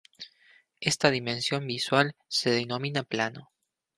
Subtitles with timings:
[0.79, 3.51] Esta dimensión visual se denomina plano.